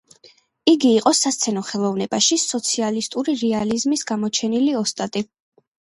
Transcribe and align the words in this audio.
იგი 0.71 0.93
იყო 1.01 1.13
სასცენო 1.19 1.63
ხელოვნებაში 1.67 2.39
სოციალისტური 2.47 3.39
რეალიზმის 3.45 4.09
გამოჩენილი 4.15 4.77
ოსტატი. 4.85 5.29